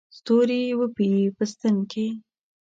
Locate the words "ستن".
1.51-1.75